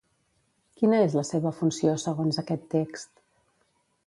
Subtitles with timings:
[0.79, 3.15] Quina és la seva funció, segons aquest text?